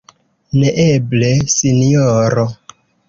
Neeble, 0.61 1.29
Sinjoro! 1.57 2.47